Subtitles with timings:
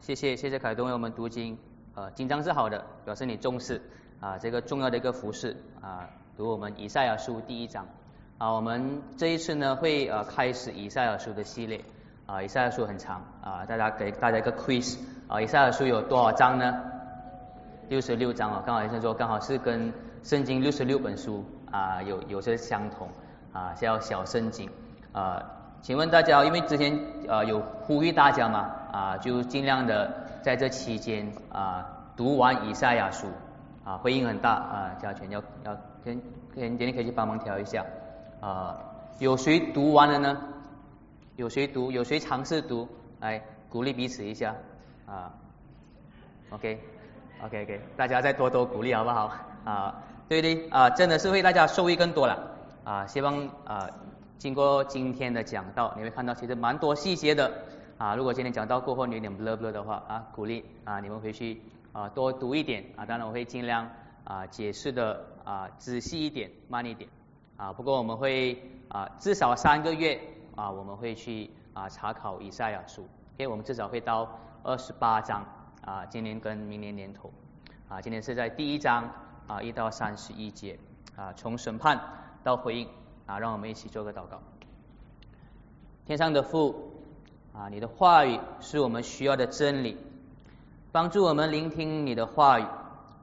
[0.00, 1.58] 谢谢谢谢凯东为我们读经，
[1.94, 3.80] 呃，紧张是好的，表示你重视
[4.20, 7.86] 啊这个重要的一个服饰啊，读我们以赛亚书第一章
[8.38, 11.84] 啊，我们这一次呢会呃开始以赛亚书的系列
[12.26, 14.96] 啊，以赛亚书很长啊，大家给大家一个 quiz
[15.26, 16.72] 啊，以赛亚书有多少章呢？
[17.88, 19.92] 六十六章哦，刚好医生说刚好是跟
[20.22, 23.08] 圣经六十六本书啊有有些相同
[23.52, 24.70] 啊，叫小圣经
[25.12, 25.42] 啊。
[25.82, 30.10] 请问大家，因为之前呃有呼吁大家嘛啊，就尽量的
[30.40, 31.86] 在这期间啊
[32.16, 33.26] 读完以赛亚书
[33.84, 36.18] 啊，回应很大啊，加权要要先
[36.54, 37.84] 先今天可以去帮忙调一下
[38.40, 38.80] 啊，
[39.18, 40.38] 有谁读完了呢？
[41.36, 41.92] 有谁读？
[41.92, 42.88] 有谁尝试读？
[43.20, 44.54] 来鼓励彼此一下
[45.06, 45.34] 啊
[46.48, 46.80] ，OK
[47.44, 49.30] OK OK，大家再多多鼓励好不好
[49.66, 49.94] 啊？
[50.26, 53.90] 对的啊，真的是为大家受益更多了啊，希望啊。
[54.38, 57.50] 经过今天的讲道，你会看到其实蛮多细节的
[57.98, 58.14] 啊。
[58.14, 61.60] 如果今天讲到过后你有点不乐不乐的话啊，鼓励啊你们回去
[61.92, 63.04] 啊多读一点啊。
[63.06, 63.90] 当然我会尽量
[64.24, 67.08] 啊解释的啊仔细一点，慢一点
[67.56, 67.72] 啊。
[67.72, 70.20] 不过我们会啊至少三个月
[70.54, 73.02] 啊我们会去啊查考以赛亚书，
[73.36, 74.28] 因为我们至少会到
[74.62, 75.44] 二十八章
[75.82, 77.32] 啊，今年跟明年年头
[77.88, 78.00] 啊。
[78.00, 79.10] 今天是在第一章
[79.46, 80.78] 啊一到三十一节
[81.16, 82.00] 啊，从审判
[82.42, 82.88] 到回应。
[83.26, 84.40] 啊，让我们一起做个祷告。
[86.04, 86.95] 天上的父
[87.58, 89.96] 啊，你的话语是我们需要的真理，
[90.92, 92.66] 帮助我们聆听你的话语，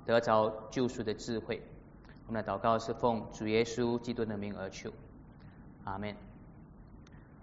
[0.07, 1.61] 得着救赎的智慧。
[2.25, 4.89] 我们的祷告是奉主耶稣基督的名而求，
[5.83, 6.15] 阿门。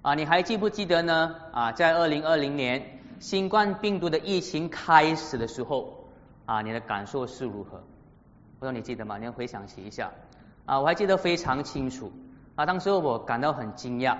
[0.03, 1.37] 啊，你还记不记得呢？
[1.53, 6.09] 啊，在二零二零年新冠病毒的疫情开始的时候，
[6.45, 7.79] 啊，你的感受是如何？
[8.59, 9.17] 不知道你记得吗？
[9.17, 10.11] 你要回想起一下。
[10.67, 12.11] 啊，我还记得非常清楚。
[12.57, 14.17] 啊，当时我感到很惊讶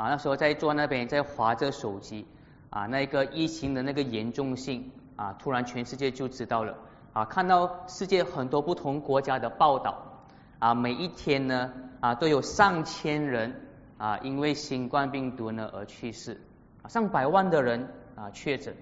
[0.00, 2.26] 啊，那时候在坐那边在划着手机
[2.70, 6.74] 啊，那个疫情的那个严重性啊，突然全世界就知道了。
[7.12, 10.22] 啊，看到世界很多不同国家的报道
[10.58, 13.68] 啊，每一天呢啊都有上千人
[13.98, 16.40] 啊因为新冠病毒呢而去世。
[16.80, 17.86] 啊，上百万的人
[18.16, 18.74] 啊确诊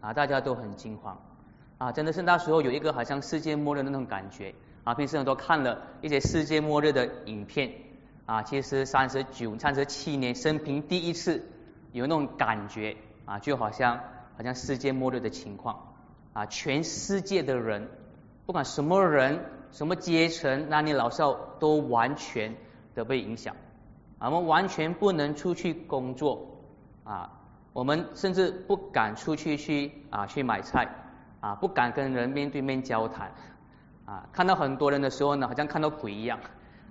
[0.00, 1.20] 啊，大家都很惊慌。
[1.78, 4.54] 啊，真的是那时候有一个好像世界末日那种感觉。
[4.84, 7.72] 啊，平时很多看了一些世界末日的影片。
[8.30, 11.44] 啊，其实三十九、三十七年生平第一次
[11.90, 13.98] 有那种感觉啊，就好像
[14.36, 15.94] 好像世界末日的情况
[16.32, 17.88] 啊，全世界的人，
[18.46, 22.54] 不管什么人、什么阶层、男女老少，都完全
[22.94, 23.56] 的被影响。
[24.20, 26.46] 啊我们完全不能出去工作
[27.02, 27.32] 啊，
[27.72, 30.88] 我们甚至不敢出去去啊去买菜
[31.40, 33.32] 啊，不敢跟人面对面交谈
[34.04, 36.38] 啊，看到很多人的时候呢，好像看到鬼一样。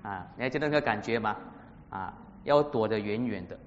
[0.01, 1.35] 啊，你还记得那个感觉吗？
[1.89, 3.57] 啊，要躲得远远的。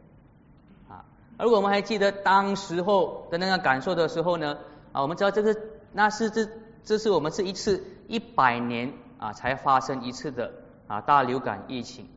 [0.88, 1.04] 啊，
[1.37, 4.59] 而我们还记得当时候的那个感受的时候呢，
[4.93, 5.56] 啊，我们知道这个
[5.93, 6.48] 那是这
[6.84, 10.53] 这是我们是一次一百年啊才发生一次的
[10.87, 12.09] 啊大流感疫情。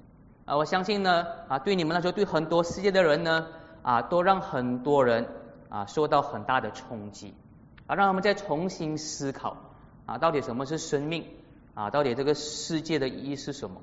[0.46, 3.48] 啊，我相信呢啊对你们来说，对很多世界的人呢
[3.82, 5.28] 啊都让很多人
[5.70, 7.34] 啊受到很大的冲击。
[7.88, 9.58] 啊，让他们再重新思考
[10.06, 11.28] 啊到底什么是生命
[11.76, 11.90] 啊？
[11.92, 13.80] 到底这个世界的意义是什么？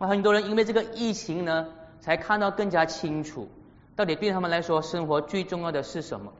[0.00, 1.68] 那很多人因为这个疫情呢，
[2.00, 3.48] 才看到更加清楚，
[3.96, 6.32] 到底对他们来说生活最重要的是什么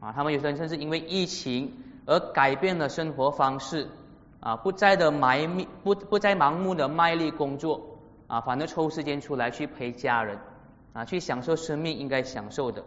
[0.00, 0.12] 啊？
[0.12, 1.74] 他们有些人甚至因为疫情
[2.06, 3.88] 而改变了生活方式
[4.40, 7.98] 啊，不再的埋命，不不再盲目的卖力工作
[8.28, 10.38] 啊，反而抽时间出来去陪家人
[10.94, 12.82] 啊，去享受生命应该享受的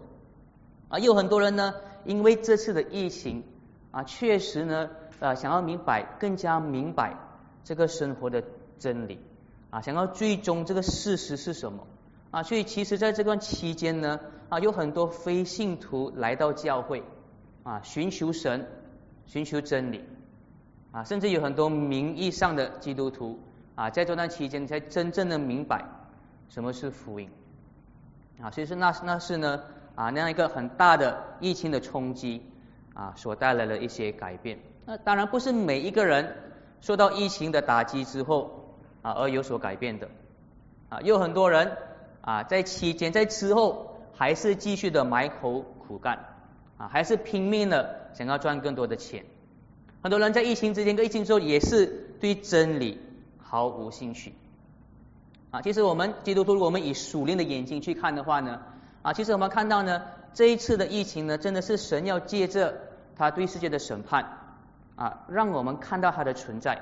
[0.87, 0.97] 啊。
[0.97, 3.43] 有很多人呢，因为这次的疫情
[3.91, 4.89] 啊，确实呢，
[5.19, 7.15] 呃，想要明白更加明白
[7.63, 8.43] 这个生活的
[8.79, 9.19] 真理。
[9.71, 11.85] 啊，想要追踪这个事实是什么
[12.31, 12.41] 啊？
[12.41, 14.19] 所以其实在这段期间呢，
[14.49, 17.03] 啊，有很多非信徒来到教会
[17.61, 18.67] 啊，寻求神，
[19.27, 20.03] 寻求真理
[20.91, 23.37] 啊，甚至有很多名义上的基督徒
[23.75, 25.85] 啊，在这段期间才真正的明白
[26.49, 27.29] 什么是福音
[28.41, 28.49] 啊。
[28.49, 29.61] 所以说那那是呢
[29.93, 32.41] 啊那样一个很大的疫情的冲击
[32.95, 34.57] 啊，所带来的一些改变。
[34.87, 36.35] 那当然不是每一个人
[36.81, 38.58] 受到疫情的打击之后。
[39.01, 40.09] 啊，而有所改变的
[40.89, 41.77] 啊，有很多人
[42.21, 46.19] 啊，在期间在之后还是继续的埋头苦干
[46.77, 49.23] 啊，还是拼命的想要赚更多的钱。
[50.01, 51.85] 很多人在疫情之前跟疫情之后也是
[52.19, 52.99] 对真理
[53.37, 54.33] 毫无兴趣
[55.51, 55.61] 啊。
[55.61, 58.61] 其实我们基督徒，如果我们以属灵的眼睛去看的话呢，
[59.01, 60.01] 啊，其实我们看到呢，
[60.33, 62.77] 这一次的疫情呢，真的是神要借着
[63.15, 64.37] 他对世界的审判
[64.95, 66.75] 啊，让我们看到他的存在，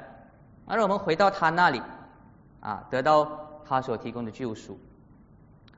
[0.66, 1.82] 啊，让我们回到他那里。
[2.68, 4.78] 啊，得到他所提供的救赎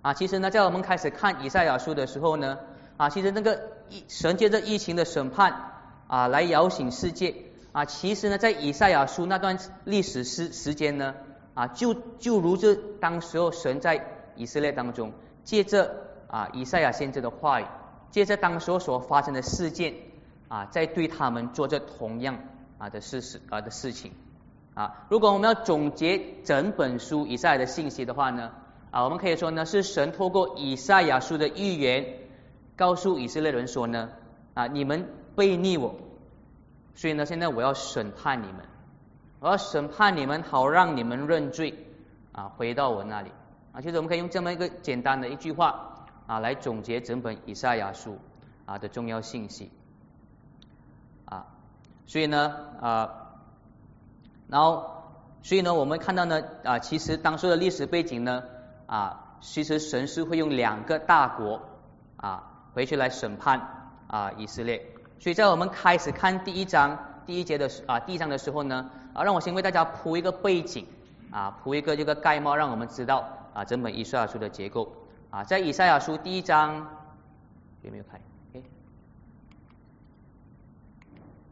[0.02, 0.16] 啊！
[0.16, 2.58] 其实呢，在我们开始看以赛亚书的时候呢，
[2.98, 5.54] 啊，其实那个疫神借着疫情的审判
[6.08, 7.36] 啊，来摇醒世界
[7.74, 11.14] 啊，其实呢，在以赛亚书那段历史时时间呢
[11.54, 14.04] 啊，就就如这当时候神在
[14.36, 15.12] 以色列当中
[15.44, 15.96] 借着
[16.28, 17.66] 啊以赛亚先知的话语，
[18.10, 19.94] 借着当时候所发生的事件
[20.48, 22.40] 啊，在对他们做着同样
[22.80, 24.12] 啊的事实啊的事情
[24.80, 25.06] 啊。
[25.10, 28.52] 如果我们要总结整本书以赛的信息的话呢
[28.92, 32.06] 啊，我们可以说呢，是神透过以赛亚书的预言。
[32.80, 34.10] 告诉以色列人说呢，
[34.54, 35.06] 啊，你们
[35.36, 35.96] 背逆我，
[36.96, 38.62] 所以呢，现在我要审判你们，
[39.42, 41.74] 我要审判你们，好让你们认罪，
[42.32, 43.32] 啊，回到我那里。
[43.74, 48.18] 啊，其实我们可以用这么一个简单的一句话啊，来总结整本以赛亚书
[48.66, 49.70] 啊的重要信息。
[51.26, 51.48] 啊，
[52.08, 53.29] 所以呢，啊，
[54.50, 55.04] 然后，
[55.42, 58.44] 所以呢，我们看到呢，啊，其实当时的历史背景呢，
[58.88, 61.62] 啊，其实神是会用两个大国，
[62.18, 62.46] 啊。
[62.72, 63.60] 回去来审判
[64.08, 64.80] 啊以色列，
[65.20, 70.86] 所以在我们开始看第一章第一节的时啊第一章的时候呢啊让我先为大家铺一个背景
[71.32, 74.94] 啊铺一个这个盖帽，让我们知道啊整本以赛亚书的结构
[75.32, 76.88] 啊在以赛亚书第一章
[77.82, 78.22] 有没有开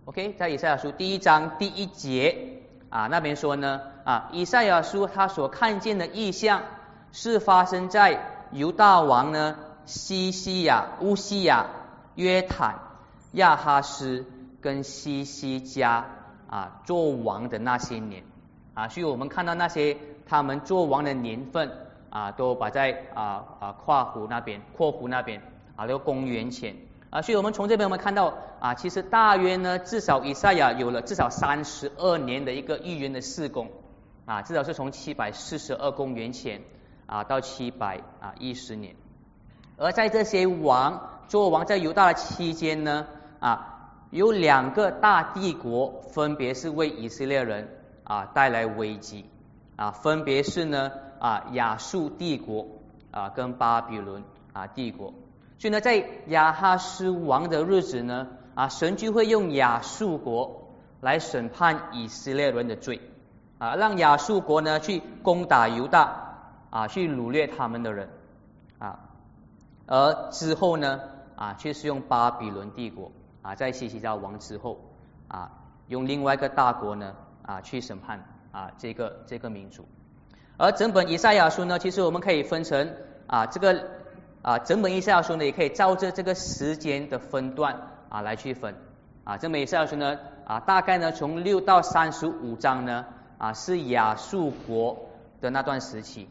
[0.05, 2.56] ？OK，在以赛亚书第一章第一节
[2.89, 6.63] 啊那边说呢啊以赛亚书他所看见的意象
[7.11, 9.55] 是发生在犹大王呢。
[9.87, 11.67] 西西亚、乌西亚、
[12.15, 12.75] 约坦、
[13.31, 14.25] 亚哈斯
[14.59, 16.05] 跟西西加
[16.49, 18.21] 啊做王的那些年
[18.73, 19.97] 啊，所以我们看到那些
[20.27, 21.71] 他们做王的年份
[22.09, 25.39] 啊，都摆在啊啊跨湖那边、括湖那边
[25.77, 26.75] 啊，那个公元前
[27.09, 33.69] 啊，所以我们从这边我们看到啊，其实大约呢，至少以赛亚有了至少三十二年的一个预言的事工
[34.25, 36.61] 啊，至少是从七百四十二公元前
[37.05, 38.95] 啊到七百啊一十年。
[39.77, 43.07] 而在这些王做王在犹大的期间呢，
[43.39, 47.69] 啊，有两个大帝国，分别是为以色列人
[48.03, 49.29] 啊带来危机
[49.77, 52.67] 啊，分别是呢啊亚述帝国
[53.11, 55.13] 啊跟巴比伦啊帝国。
[55.59, 60.69] 所以呢，在亚哈斯王的日子呢，啊神就会用亚述国
[61.01, 63.01] 来审判以色列人的罪
[63.57, 66.35] 啊，让亚述国呢去攻打犹大
[66.69, 68.09] 啊，去掳掠他们的人
[68.77, 68.99] 啊。
[69.87, 70.99] 而之后呢，
[71.35, 73.11] 啊，却是用巴比伦帝国
[73.41, 74.79] 啊，在西西家王之后
[75.27, 75.51] 啊，
[75.87, 79.87] 用另外一个大国呢啊去审判啊这个这个民族。
[80.57, 82.93] 而整本以赛亚书呢，其实我们可以分成
[83.27, 83.96] 啊这个
[84.41, 87.75] 啊整本以赛亚书呢，也可以照着这个时间的分段
[88.09, 88.75] 啊来去分
[89.23, 89.37] 啊。
[89.37, 93.05] 整本以赛亚书呢啊，大概呢从六到三十五章呢
[93.37, 95.09] 啊是亚述国
[95.41, 96.29] 的那段时期。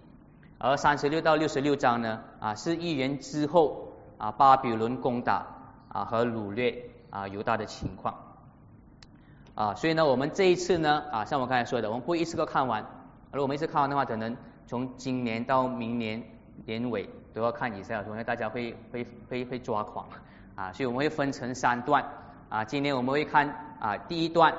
[0.58, 5.46] 而三十六到六十六章呢，啊是预言之后啊巴比伦攻打
[5.88, 8.14] 啊和掳掠啊犹大的情况
[9.54, 12.82] 啊，所以呢我们这一次呢啊像我刚才说的，我们不会一次都看完，
[13.32, 14.34] 如果我们一次看完的话，可能
[14.66, 16.22] 从今年到明年
[16.64, 17.06] 年尾
[17.36, 20.08] 都要看以赛亚书，因为大家会会会会抓狂
[20.54, 22.02] 啊，所以我们会分成三段。
[22.48, 23.46] 啊，今年我们会看
[23.78, 24.54] 啊第一段。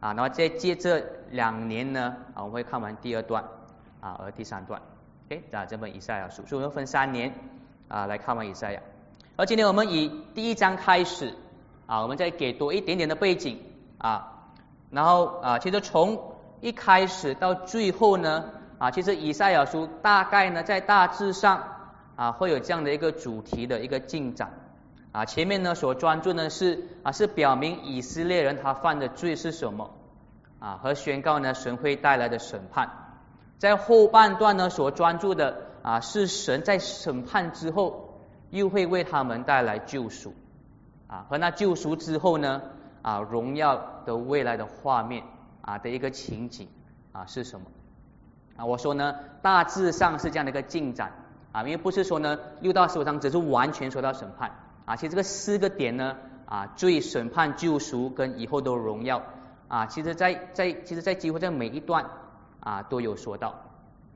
[0.00, 1.00] 啊，然后再接着
[1.30, 3.44] 两年呢啊我们会看完第二段。
[4.00, 4.82] 啊而第三段。
[5.26, 7.32] OK，啊，这本以赛亚书，所以我们分三年。
[7.86, 8.80] 啊来看完以赛亚。
[9.36, 11.32] 而今天我们以第一章开始
[11.86, 13.62] 啊，我们再给多一点点的背景。
[13.98, 14.50] 啊，
[14.90, 18.44] 然后啊，其实从一开始到最后呢
[18.78, 21.62] 啊，其实以赛亚书大概呢在大致上
[22.18, 24.50] 啊会有这样的一个主题的一个进展
[25.12, 25.24] 啊。
[25.24, 29.94] 前面呢所专注呢是啊是表明以色列人他犯的罪是什么
[30.58, 32.90] 啊，和宣告呢神会带来的审判。
[33.58, 38.20] 在后半段呢，所专注的啊是神在审判之后
[38.50, 40.34] 又会为他们带来救赎
[41.06, 42.62] 啊，和那救赎之后呢
[43.02, 45.22] 啊荣耀的未来的画面
[45.60, 46.68] 啊的一个情景
[47.12, 47.66] 啊是什么
[48.56, 48.64] 啊？
[48.64, 51.12] 我说呢大致上是这样的一个进展
[51.58, 54.52] 啊，因为不是说呢六到十五章只是完全说到审判
[54.84, 59.22] 啊，其实这个四个点呢啊最审判救赎跟以后的荣耀
[59.68, 62.06] 啊，其实在在其实在几乎在每一段。
[62.60, 63.54] 啊，都有说到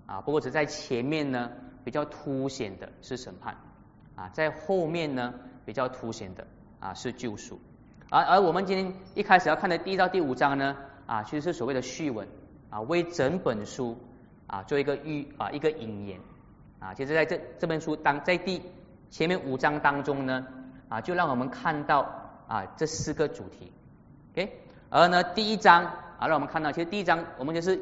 [0.05, 1.53] 啊，不过只在前面呢
[1.85, 3.57] 比较凸显的是审判
[4.17, 5.33] 啊，在后面呢
[5.65, 6.45] 比较凸显的
[6.81, 7.61] 啊是救赎，
[8.11, 12.27] 而而我们今天一开始要看的第一到第五章呢啊，其实是所谓的序文
[12.69, 13.97] 啊，为整本书
[14.49, 16.19] 啊做一个预啊一个引言
[16.83, 18.61] 啊，其实在这这本书当在第
[19.11, 20.45] 前面五章当中呢
[20.89, 22.01] 啊，就让我们看到
[22.49, 23.71] 啊这四个主题
[24.33, 24.59] ，OK，
[24.91, 25.85] 而呢第一章
[26.19, 27.81] 啊让我们看到，其实第一章我们就是。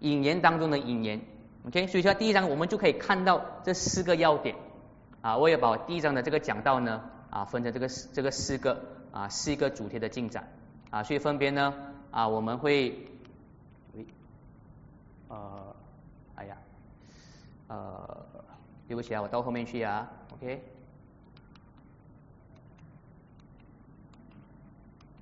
[0.00, 1.18] 引言当中的引言
[1.66, 4.54] ，OK，所以说第一章我们就可以看到这四个要点
[5.22, 5.38] 啊。
[5.38, 7.00] 我也把第一章的这个讲到呢
[7.30, 10.52] 啊分成这个这个四个啊四个主题的进展
[10.90, 11.72] 啊，所以分别呢
[12.10, 13.06] 啊我们会，
[15.28, 15.73] 呃，
[17.68, 18.26] 呃，
[18.88, 20.62] 对不起啊，我到后面去啊，OK，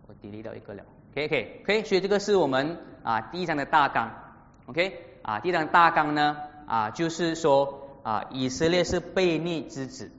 [0.07, 4.11] 我 delete 一个了，OK OK OK，所以这个是我们啊第一章的大纲
[4.67, 7.81] ，OK 啊第一章大纲呢啊就是说。
[8.03, 10.11] 啊，以色列是悖逆之子，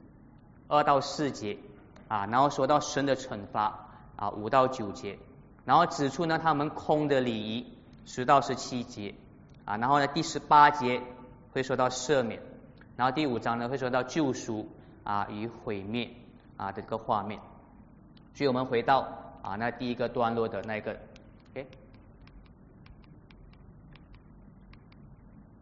[0.69, 1.57] 二到四节
[2.07, 5.19] 啊，然后说到神的惩罚啊，五到九节，
[5.65, 9.15] 然后指出呢他们空的礼仪，十到十七节
[9.65, 11.01] 啊，然后呢第十八节
[11.53, 12.41] 会说到赦免，
[12.97, 14.67] 然后第五章呢会说到救赎
[15.03, 16.09] 啊与毁灭
[16.57, 17.39] 啊的这个画面，
[18.33, 19.07] 所以我们回到
[19.41, 20.97] 啊那第一个段落的那个
[21.53, 21.67] ，OK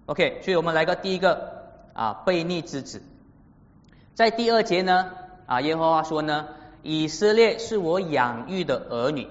[0.07, 1.61] OK，所以我们来个第一个。
[1.93, 3.01] 啊，悖逆之子，
[4.15, 5.11] 在第二节呢，
[5.45, 6.47] 啊，耶和华说呢，
[6.83, 9.27] 以色列是我养育的儿女，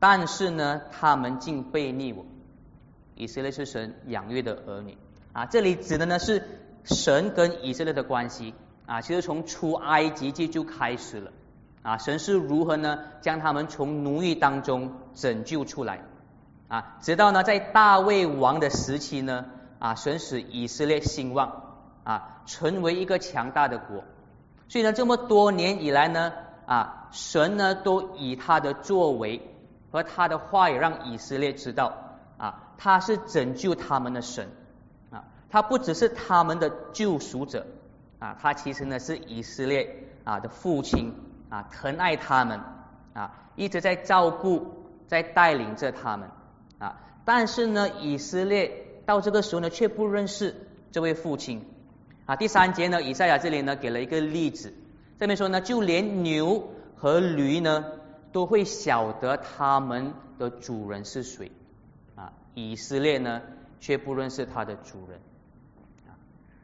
[0.00, 2.24] 但是呢，他们竟悖逆我。
[3.16, 4.96] 以色列是神养育的儿女，
[5.32, 6.42] 啊，这里指的呢是
[6.84, 8.54] 神跟以色列的关系，
[8.86, 11.30] 啊，其实从出埃及记就开始了，
[11.82, 16.04] 啊，神是如何呢将他们从奴役当中拯救出来，
[16.68, 19.46] 啊，直到呢在大卫王的时期呢。
[19.82, 21.60] 啊，神使以色列兴旺
[22.04, 24.04] 啊，成为一个强大的国。
[24.68, 26.32] 所以呢，这么多年以来呢，
[26.66, 29.42] 啊，神呢都以他的作为
[29.90, 31.94] 和他的话语让以色列知道
[32.38, 34.46] 啊，他是拯救他们的神，
[35.52, 37.66] 他不只是他们的救赎者
[38.18, 41.14] 啊，他其实呢是以色列啊的父亲
[41.48, 42.58] 啊，疼爱他们
[43.12, 46.30] 啊，一直在照顾、在带领着他们
[46.78, 46.98] 啊。
[47.24, 48.88] 但是呢，以色列。
[49.04, 50.54] 到这个时候呢，却不认识
[50.92, 51.66] 这位父亲
[52.24, 52.36] 啊。
[52.36, 54.72] 第三节呢，以赛亚这里呢给了一个例子，
[55.18, 57.84] 这边说呢，就连牛和驴呢
[58.30, 61.50] 都会晓得他们的主人是谁
[62.14, 62.32] 啊。
[62.54, 63.42] 以色列呢
[63.80, 65.20] 却不认识他的主人。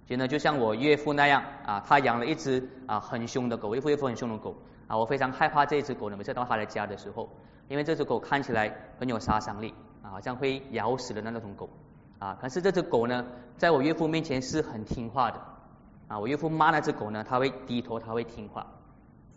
[0.08, 6.16] 所以呢，就像我岳父那样啊，他养了一只啊很凶的狗，岳父岳父很凶的狗啊，我非常害怕这只狗呢。
[6.16, 7.28] 每次到他的家的时候，
[7.68, 11.68] 因为这只狗看起来很有杀伤力啊，好像会咬死的那种狗。
[12.18, 13.26] 啊，可是这只狗呢，
[13.58, 15.38] 在我岳父面前是很听话的。
[16.08, 18.66] 啊，我岳父骂那只狗呢，它会低头，它会听话。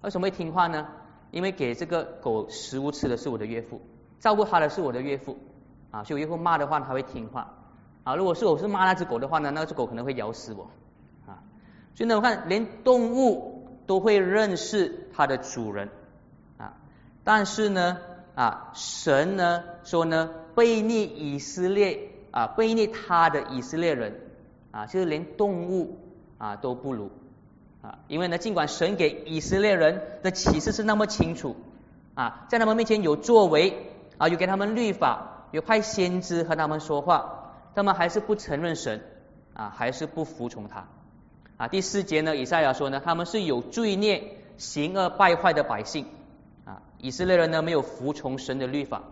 [0.03, 0.87] 为什么会听话呢？
[1.31, 3.81] 因为给这个狗食物吃的是我的岳父，
[4.21, 5.37] 照顾它的是我的岳父。
[5.91, 7.53] 啊，所以我岳父骂的话，它会听话。
[8.03, 10.69] 啊，如果是我是骂那只狗的话呢，那只狗可能会咬死我。
[11.25, 11.43] 啊，
[11.95, 15.89] 所以呢，我看连动物都会认识它的主人。
[16.57, 16.73] 啊，
[17.23, 17.97] 但是呢，
[18.35, 22.07] 啊，神呢说呢，背逆以色列。
[22.33, 24.21] 啊，背逆他的以色列人
[24.71, 25.97] 啊，就是连动物
[26.37, 27.11] 啊都不如
[27.81, 31.57] 啊，因为呢，尽管神给以色列人的启示是那么清楚
[32.13, 33.85] 啊，在他们面前有作为
[34.17, 37.40] 啊，有给他们律法，有派先知和他们说话，
[37.73, 39.01] 他们还是不承认神
[39.53, 40.87] 啊，还是不服从他
[41.57, 41.67] 啊。
[41.67, 46.05] 第四节呢，以赛亚说呢，他们是有罪孽、行恶败坏的百姓
[46.65, 49.03] 啊，以色列人呢没有服从神的律法。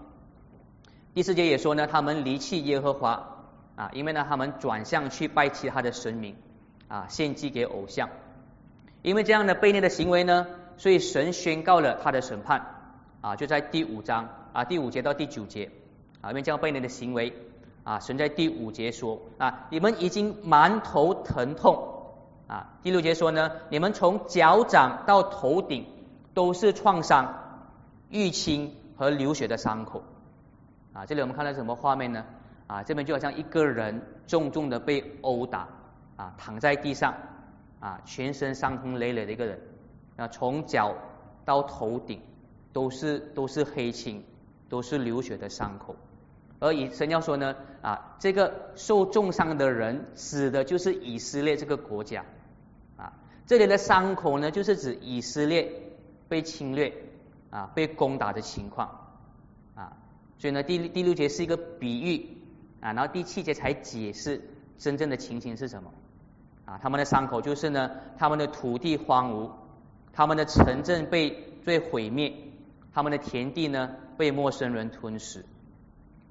[1.13, 3.37] 第四节也说呢，他们离弃耶和华
[3.75, 6.35] 啊，因为呢他们转向去拜其他的神明
[6.87, 8.09] 啊，献祭给偶像。
[9.01, 10.45] 因为这样的悖逆的行为呢，
[10.77, 12.75] 所以神宣告了他的审判
[13.21, 15.71] 啊，就在第五章啊第五节到第九节
[16.21, 17.33] 啊，因为这样悖逆的行为
[17.89, 22.03] 啊，神在第五节说啊，你们已经满头疼痛
[22.46, 22.77] 啊。
[22.84, 25.88] 第六节说呢，你们从脚掌到头顶
[26.36, 27.34] 都是创伤、
[28.12, 30.03] 淤青和流血的伤口。
[30.93, 32.24] 啊，这里我们看到什么画面呢？
[32.67, 35.67] 啊，这边就好像一个人重重的被殴打，
[36.15, 37.15] 啊，躺在地上，
[37.79, 39.60] 啊，全身伤痕累累的一个人，
[40.15, 40.93] 啊，从脚
[41.43, 42.22] 到头顶
[42.72, 44.24] 都是都是黑青，
[44.69, 45.96] 都是流血的伤口。
[46.59, 52.25] 而以神要说呢，啊，这个受重伤的人指的就是以色列这个国家，
[52.97, 53.13] 啊，
[53.47, 55.71] 这里的伤口呢，就是指以色列
[56.27, 56.93] 被侵略，
[57.49, 59.07] 啊，被攻打的情况
[59.73, 59.93] 啊。
[60.37, 62.37] 所以呢，第第六节是一个比喻
[62.81, 64.41] 啊，然后第七节才解释
[64.77, 65.93] 真正的情形是什么
[66.65, 66.77] 啊。
[66.81, 69.49] 他们的伤口就是呢，他们的土地荒芜，
[70.11, 71.29] 他们的城镇被
[71.63, 72.33] 被毁灭，
[72.93, 75.45] 他们的田地呢被陌生人吞噬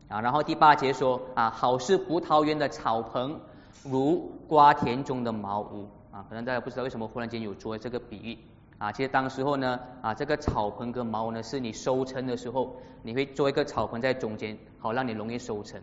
[0.09, 0.21] 啊。
[0.21, 3.41] 然后第八节说啊，好似葡萄园的草棚，
[3.85, 6.25] 如瓜田中的茅屋啊。
[6.29, 8.38] 可能大家不知道为什么忽然间有做这个比喻。
[8.79, 15.81] 啊，其实当时候呢，啊，这个草棚跟茅屋呢，是你收成的时候，你会做一个草棚在中间，好让你容易收成。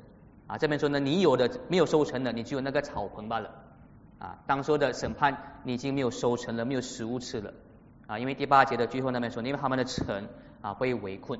[0.47, 3.49] 啊，这边说呢，你有的没有收成的，你只有那个草棚罢了。
[4.17, 7.53] 啊，当说的审判，你已经没有收成了，没有食物吃了。
[8.07, 10.29] 啊，因为第八节的最后那边说，因为他们的城
[10.61, 11.37] 啊被围困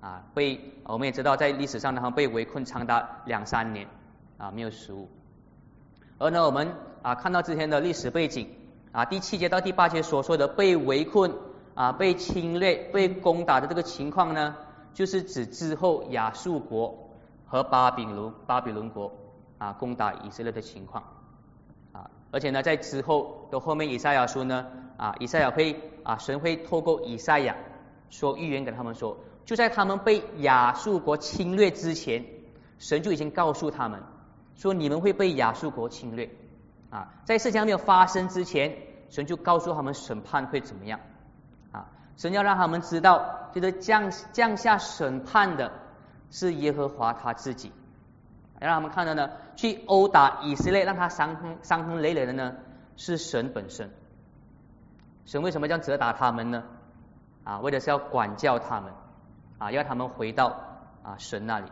[0.00, 3.88] 啊，被我们也知道在历史上呢，他们被围困长达两三年
[4.36, 5.08] 啊，没有食物。
[6.18, 8.48] 而呢，我们啊看到之前的历史背景
[8.92, 11.32] 啊，第七节到第八节所说的被围困
[11.74, 14.56] 啊、被侵略、被攻打的这个情况呢，
[14.94, 17.10] 就是指之后亚述国
[17.46, 19.12] 和巴比伦巴比伦国
[19.58, 21.04] 啊攻打以色列的情况
[21.92, 27.54] 啊，而且呢，在之后的后面以赛亚书呢啊，以赛亚会啊神会透过以赛亚
[28.10, 29.16] 说预言给他们说，
[29.48, 32.22] 就在他们被亚述国侵略之前，
[32.78, 34.02] 神就已经告诉他们。
[34.56, 36.28] 说你们会被亚述国侵略
[36.90, 38.76] 啊，在事情还没有发生之前，
[39.08, 41.00] 神就告诉他们审判会怎么样
[41.72, 41.86] 啊，
[42.18, 45.72] 神要让他们知道，就是降降下审判的
[46.30, 47.72] 是耶和华他自己，
[48.60, 52.56] 让他们看到呢，去殴打以色列，让他伤痕伤痕累累的呢，
[52.98, 53.90] 是神本身。
[55.24, 56.64] 神为什么这样责打他们呢？
[57.44, 58.92] 啊，为的是要管教他们
[59.58, 60.48] 啊，要他们回到
[61.02, 61.70] 啊神那里。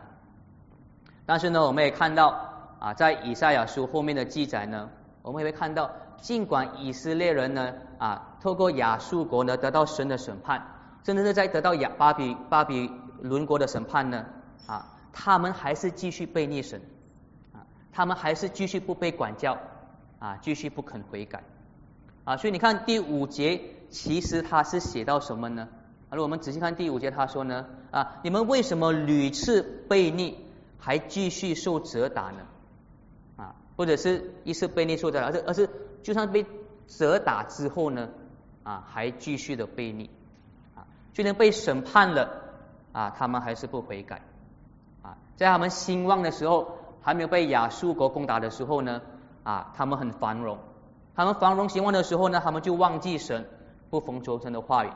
[1.25, 2.53] 但是呢，我们也看到。
[2.79, 4.91] 啊，在以赛亚书后面的记载呢，
[5.23, 5.89] 我们也会看到，
[6.21, 10.63] 尽管以色列人呢啊，透过亚述国呢得到神的审判，
[11.03, 14.27] 甚至是在得到亚巴比巴比伦国的审判呢
[14.67, 16.79] 啊，他们还是继续被逆神
[17.51, 19.57] 啊，他们还是继续不被管教
[20.19, 21.41] 啊，继续不肯悔改
[22.25, 25.67] 啊，所以你看第五节，其实他是写到什么呢？
[26.11, 30.37] 如果我们仔细看第五节，他说呢啊，你们为什么屡次背逆，
[30.79, 32.43] 还继续受责打呢？
[33.35, 35.69] 啊或者是一次被逆受打，而是而是
[36.01, 36.45] 就算被
[36.87, 38.09] 责打之后呢，
[38.63, 40.09] 啊，还继续的被逆，
[40.75, 42.41] 啊，就连被审判了，
[42.91, 44.23] 啊，他们还是不悔改，
[45.03, 49.01] 啊，在他们兴旺的时候，还没有被亚述国攻打的时候呢，
[49.43, 50.57] 啊，他们很繁荣，
[51.15, 53.47] 他们繁荣兴旺的时候呢，他们就忘记神，
[53.91, 54.89] 不逢求神的话语，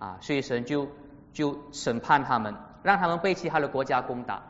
[0.00, 0.88] 啊，所以神就
[1.32, 4.42] 就审判他们，让他们被其他的国家攻打，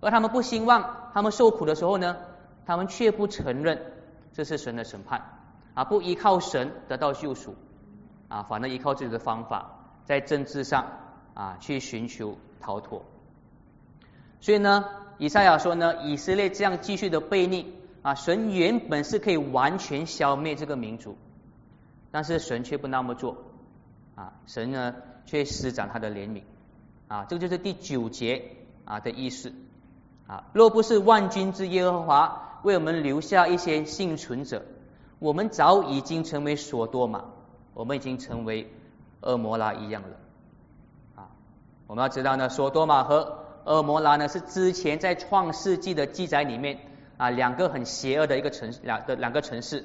[0.00, 2.16] 而他们不兴旺，他们受苦的时候呢？
[2.66, 3.92] 他们却不承认
[4.32, 5.20] 这是神的审判
[5.74, 7.54] 啊，不依靠神得到救赎
[8.28, 9.70] 啊，反而依靠自己的方法
[10.06, 10.86] 在政治上
[11.34, 13.04] 啊去寻求逃脱。
[14.40, 14.86] 所以呢，
[15.18, 21.18] 以赛亚说呢，以色列这样继续的悖逆啊，神原本是可以完全消灭这个民族，
[22.10, 23.36] 但是神却不那么做
[24.14, 24.94] 啊，神呢
[25.26, 26.42] 却施展他的怜悯
[27.08, 28.42] 啊，这个就是第九节
[28.84, 29.52] 啊的意思
[30.26, 32.40] 啊，若不是万军之耶和华。
[32.64, 34.64] 为我们留下一些幸存者，
[35.18, 37.22] 我们早已经成为索多玛，
[37.74, 38.72] 我们已经成为
[39.20, 40.08] 恶魔拉一样了。
[41.16, 41.28] 啊，
[41.86, 46.78] 我们要知道呢，索多玛和恶魔拉呢是之前在创世纪的记载里面
[47.18, 49.84] 啊两个很邪恶的一个城两的两个城市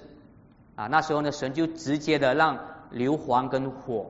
[0.77, 2.59] 啊，那时候呢神就直接的让
[2.91, 4.09] 硫磺跟火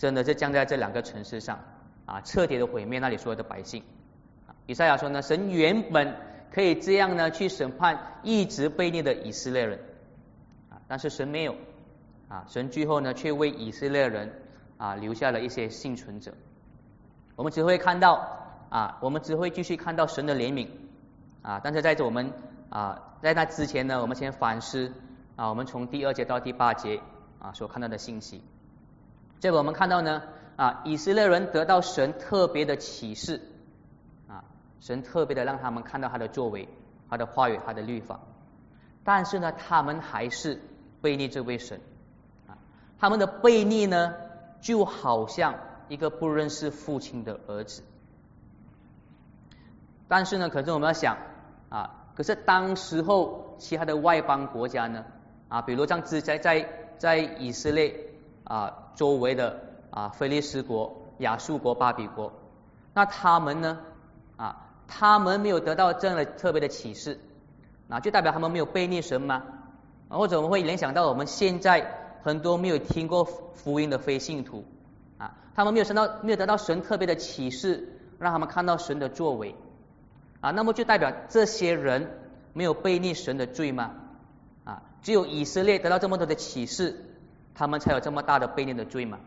[0.00, 1.60] 真的是降在这两个城市上
[2.06, 3.84] 啊，彻底的毁灭那里所有的百姓。
[4.66, 6.16] 以赛亚说呢，神原本。
[6.52, 9.78] 可以这样呢，去审判一直被逆的以色列人
[10.68, 11.54] 啊，但是神没有
[12.26, 14.32] 啊，神最后呢，却为以色列人
[14.76, 16.34] 啊留下了一些幸存者。
[17.36, 18.26] 我们只会看到
[18.68, 20.66] 啊，我们只会继续看到神的怜悯
[21.42, 22.32] 啊，但是在这我们
[22.68, 24.92] 啊，在那之前呢，我们先反思
[25.36, 27.00] 啊，我们从第二节到第八节
[27.38, 28.42] 啊所看到的信息。
[29.40, 30.22] 这个我们看到呢
[30.56, 33.40] 啊，以色列人得到神特别的启示。
[34.28, 34.44] 啊
[34.80, 36.66] 神特别的让他们看到他的作为，
[37.10, 38.20] 他的话语，他的律法，
[39.04, 40.58] 但是呢，他们还是
[41.02, 41.80] 背逆这位神
[42.48, 42.56] 啊。
[42.98, 44.14] 他们的背逆呢，
[44.62, 45.54] 就好像
[45.88, 47.82] 一个不认识父亲的儿子。
[50.08, 51.18] 但是呢，可是我们要想
[51.68, 55.04] 啊，可是当时候其他的外邦国家呢
[55.48, 58.09] 啊，比如像之在在在以色列
[58.50, 59.60] 啊周围的
[59.90, 62.32] 啊菲利斯国、亚述国、巴比国，
[62.92, 63.78] 那他们呢
[64.36, 64.66] 啊？
[64.88, 67.20] 他们没有得到这样的特别的启示，
[67.86, 69.44] 那就代表他们没有背逆神吗？
[70.08, 74.64] 或者我们会联想到我们现在很多没有听过福音的非信徒
[75.16, 79.54] 啊，他们没有得到没有得到神特别的启示，让他们看到神的作为
[80.40, 82.18] 啊，那么就代表这些人
[82.52, 83.94] 没有背逆神的罪吗？
[84.64, 87.09] 啊，只有以色列得到这么多的启示，
[87.60, 89.18] 他们才有这么大的背逆的罪嘛？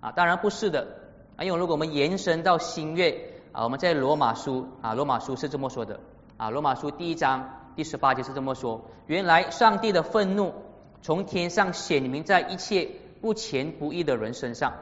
[0.00, 0.88] 啊，当然不是的
[1.36, 3.28] 啊，因为如果我们延伸到新月。
[3.52, 6.00] 啊，我们在罗马书啊，罗马书是这么说的
[6.38, 10.54] 啊，罗马书第一章第十八节是这么说：原来上帝的愤怒
[11.02, 12.88] 从天上显明在一切
[13.20, 14.72] 不前不义的人身上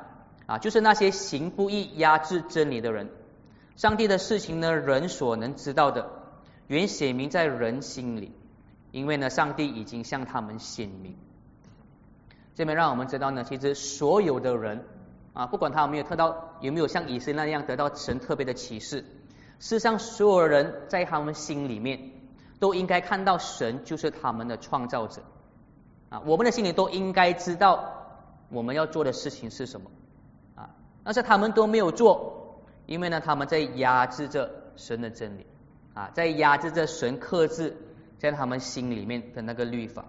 [0.47, 3.11] 啊，就是那些行不义、压制真理的人。
[3.75, 6.09] 上帝的事情呢，人所能知道的，
[6.69, 8.31] 原显明在人心里，
[8.93, 11.17] 因为呢，上帝已经向他们显明。
[12.61, 14.85] 这边让我们知道呢，其实所有的人
[15.33, 18.99] 啊，不管他有没有得到有没有像以色列那样得到神特别的启示，
[19.59, 21.99] 事实上所有人在他们心里面
[22.59, 25.23] 都应该看到神就是他们的创造者。
[26.11, 27.95] 啊，我们的心里都应该知道
[28.51, 29.91] 我们要做的事情是什么。
[30.55, 30.69] 啊，
[31.03, 35.47] 但是他们都没有做，因为呢他们在压制着神的真理。
[35.95, 37.75] 啊，在压制着神克制
[38.19, 40.05] 在他们心里面的那个律法。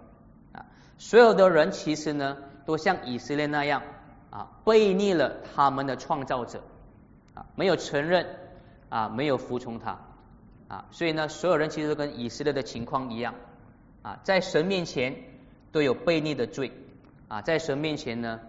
[1.01, 3.81] 所有的人其实呢，都像以色列那样
[4.29, 6.61] 啊，背逆了他们的创造者
[7.33, 8.27] 啊，没有承认
[8.87, 9.99] 啊，没有服从他
[10.67, 13.33] 啊，所以呢，所有人其实都跟以色列的情况一样
[14.03, 15.15] 啊，在神面前
[15.71, 16.71] 都有背逆的罪
[17.29, 18.39] 啊，在神面前呢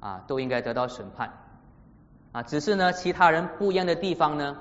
[0.00, 1.34] 啊，都应该得到审判
[2.32, 4.56] 啊，只是呢，其他人不一样的地方呢，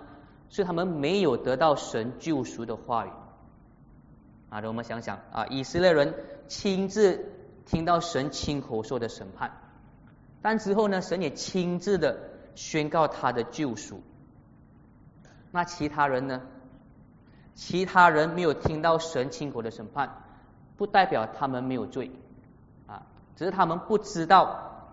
[0.49, 3.10] 是他们没有得到神救赎的话语
[4.49, 6.13] 啊，让我们想想啊，以色列人
[6.49, 7.37] 亲自。
[7.67, 9.51] 听到神亲口说的审判，
[10.41, 12.17] 但之后呢，神也亲自的
[12.56, 14.01] 宣告他的救赎。
[15.51, 16.41] 那其他人呢？
[17.56, 20.23] 其他人没有听到神亲口的审判，
[20.77, 22.12] 不代表他们没有罪
[22.86, 23.01] 啊，
[23.36, 24.89] 只是他们不知道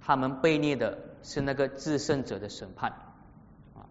[0.00, 2.90] 他们被虐的是那个制胜者的审判
[3.76, 3.86] 啊，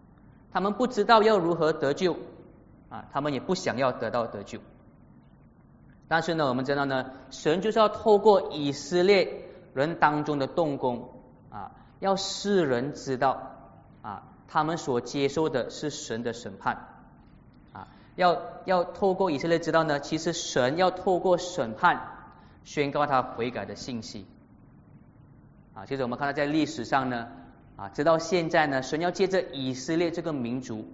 [0.52, 2.18] 他们不知道要如何得救
[2.90, 4.60] 啊，他们也不想要得到得救。
[6.08, 9.42] 但是呢，我们知道呢，神就是要透过以色列
[9.74, 11.10] 人当中的动工
[11.50, 13.52] 啊，要世人知道
[14.00, 16.88] 啊，他们所接受的是神的审判
[17.74, 22.00] 啊，要要透过以色列知道呢，其实神要透过审判
[22.64, 24.26] 宣告他悔改的信息
[25.74, 25.84] 啊。
[25.84, 27.28] 其实我们看到在历史上呢
[27.76, 30.88] 啊，直到现在呢，神要借着以色列这个民族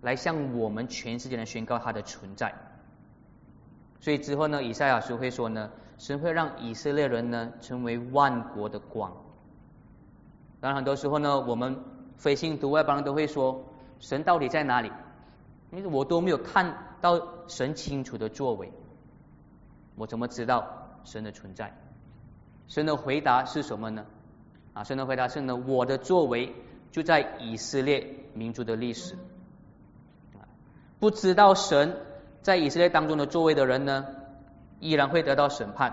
[0.00, 2.54] 来向我们全世界人宣告他的存在。
[4.00, 9.12] 所以之后呢，以赛亚书会说呢，神会让以色列人呢成为万国的光。
[10.60, 11.82] 当然很多时候呢，我们
[12.16, 13.64] 非信徒外邦人都会说，
[13.98, 14.92] 神到底在哪里？
[15.72, 18.72] 因为我都没有看到神清楚的作为，
[19.96, 21.76] 我怎么知道神的存在？
[22.68, 24.06] 神的回答是什么呢？
[24.74, 26.54] 啊，神的回答是呢，我的作为
[26.92, 29.18] 就在以色列民族的历史。
[31.00, 31.96] 不知道神。
[32.42, 34.06] 在以色列当中的座位的人呢，
[34.80, 35.92] 依然会得到审判，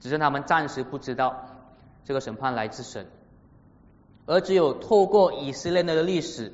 [0.00, 1.46] 只是他们暂时不知道
[2.04, 3.06] 这个审判来自神，
[4.26, 6.52] 而只有透过以色列的历史，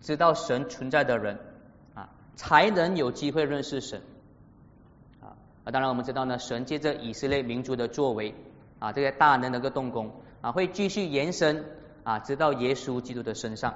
[0.00, 1.38] 知道神存在的人
[1.94, 4.02] 啊，才能有机会认识神
[5.20, 5.38] 啊。
[5.64, 8.34] 啊当然我们知道呢，神借着以色列民族的作为
[8.80, 10.12] 啊，这些大能的个动工
[10.42, 11.64] 啊，会继续延伸
[12.04, 13.74] 啊，直到耶稣基督的身上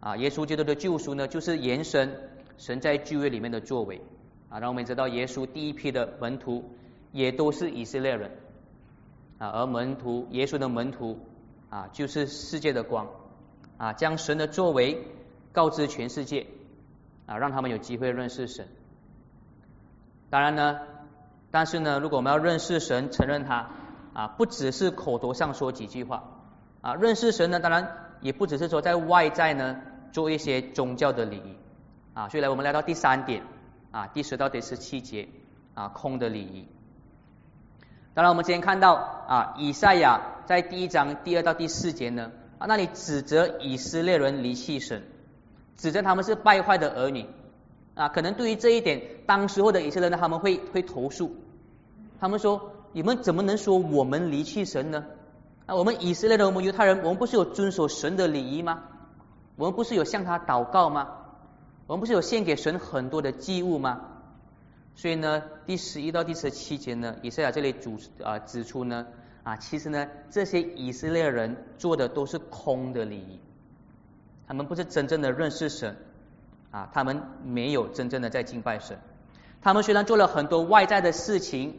[0.00, 2.30] 啊，耶稣基督的救赎呢，就是延伸。
[2.60, 4.02] 神在聚会里面的作为。
[4.50, 6.62] 啊，让我们知道耶稣第一批的门徒
[7.10, 8.30] 也都是以色列人。
[9.38, 11.18] 啊，而门徒耶稣的门徒
[11.70, 13.08] 啊，就是世界的光。
[13.78, 15.06] 啊，将神的作为
[15.52, 16.46] 告知全世界。
[17.24, 18.68] 啊，让他们有机会认识神。
[20.28, 20.80] 当然呢，
[21.50, 23.70] 但是呢，如果我们要认识神、承认他
[24.12, 26.24] 啊，不只是口头上说几句话。
[26.82, 29.80] 啊，认识神呢，当然也不只是说在外在呢
[30.12, 31.56] 做一些宗教的礼仪。
[32.14, 33.42] 啊，所以来我们来到第三点
[33.90, 35.28] 啊，第十到第十七节
[35.74, 36.68] 啊，空的礼仪。
[38.12, 38.94] 当然，我们今天看到
[39.28, 45.04] 啊，以赛亚在第一章第二到第四节呢啊，那里指责以色列人离弃神，
[45.76, 47.26] 指责他们是败坏的儿女
[47.94, 48.08] 啊。
[48.08, 51.36] 可能对于这一点，当时候的以色列人他们会会投诉，
[52.18, 55.06] 他们说：你们怎么能说我们离弃神呢？
[55.66, 58.82] 啊，我们以色列人，我们犹太人，我们不是有遵守神的礼仪吗？
[59.54, 61.08] 我们不是有向他祷告吗？
[61.90, 64.00] 我们不是有献给神很多的祭物吗？
[64.94, 69.08] 所以呢，第十一到第十七节呢，以赛亚这里主啊指出呢
[69.42, 73.40] 啊，其实呢，这些以色列人做的都是空的礼仪，
[74.46, 75.96] 他们不是真正的认识神
[76.70, 78.96] 啊，他们没有真正的在敬拜神。
[79.60, 81.76] 他们虽然做了很多外在的事情，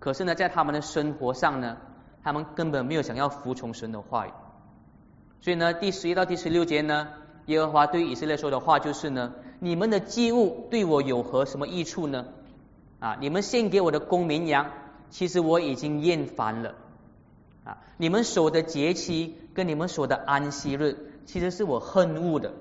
[0.00, 1.76] 可是呢，在他们的生活上呢，
[2.24, 4.32] 他们根本没有想要服从神的话语。
[5.40, 7.10] 所以呢，第十一到第十六节呢，
[7.46, 9.32] 耶和华对以色列说的话就是呢。
[9.64, 12.26] 你们的祭物对我有何什么益处呢？
[12.98, 14.72] 啊，你们献给我的公绵羊，
[15.08, 16.74] 其实我已经厌烦了。
[17.62, 20.96] 啊，你们守的节期跟你们守的安息日，
[21.26, 22.54] 其实是我恨恶的。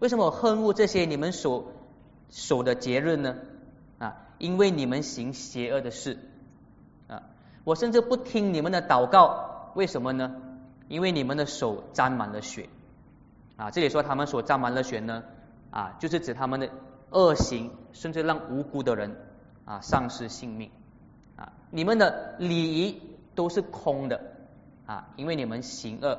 [0.00, 1.72] 为什么我恨恶这些你们所
[2.28, 3.36] 守的节日呢？
[3.98, 6.18] 啊，因为你们行邪恶的事。
[7.08, 7.22] 啊，
[7.64, 10.36] 我甚至不听你们的祷告，为什么呢？
[10.88, 12.68] 因为你们的手沾满了血。
[13.56, 15.22] 啊，这里说他们所沾满了血呢？
[15.72, 16.70] 啊，就是指他们的
[17.10, 19.16] 恶行，甚至让无辜的人
[19.64, 20.70] 啊丧失性命
[21.34, 21.52] 啊。
[21.70, 23.02] 你们的礼仪
[23.34, 24.20] 都是空的
[24.86, 26.12] 啊，因为你们行恶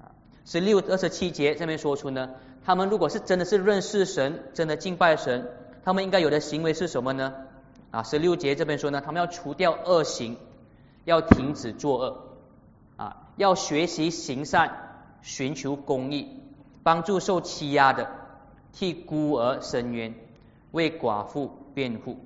[0.00, 0.16] 啊。
[0.46, 2.30] 十六二十七节这边说出呢，
[2.64, 5.50] 他们如果是真的是认识神，真的敬拜神，
[5.84, 7.34] 他们应该有的行为是什么呢？
[7.90, 10.38] 啊，十六节这边说呢，他们要除掉恶行，
[11.04, 12.16] 要停止作恶
[12.96, 14.70] 啊，要学习行善，
[15.20, 16.40] 寻求公义，
[16.82, 18.08] 帮助受欺压的，
[18.72, 20.14] 替孤儿伸冤，
[20.72, 22.18] 为寡妇辩护。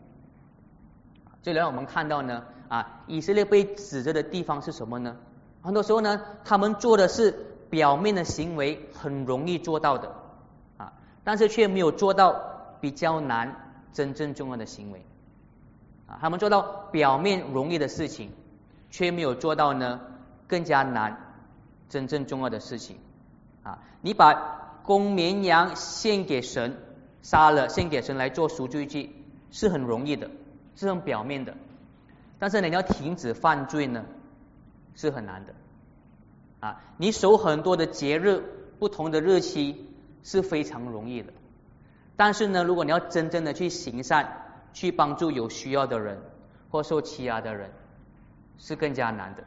[1.43, 5.17] 这里让我们看到呢，啊，以色列被指责的地方是什么呢？
[5.63, 7.33] 很多时候呢，他们做的是
[7.69, 10.13] 表面的行为，很容易做到的
[10.77, 10.93] 啊，
[11.25, 12.35] 但是却没有做到
[12.81, 13.55] 比较难、
[13.93, 15.05] 真正重要的行为。
[16.07, 18.31] 啊，他们做到表面容易的事情，
[18.91, 20.01] 却没有做到呢
[20.47, 21.17] 更加难、
[21.89, 22.99] 真正重要的事情。
[23.65, 26.79] 啊，你把公绵羊献给神，
[27.21, 29.13] 杀了献给神来做赎罪祭，
[29.51, 30.31] 是很容易的，
[30.77, 31.55] 是很表面的。
[32.39, 34.05] 但是你要停止犯罪呢，
[34.95, 35.55] 是很难的。
[36.61, 38.43] 啊，你守很多的节日、
[38.79, 39.89] 不同的日期
[40.23, 41.33] 是非常容易的。
[42.17, 46.19] 但是呢，如果你要真正的去行善，去帮助有需要的人
[46.71, 47.71] 或受欺压的人，
[48.59, 49.45] 是更加难的。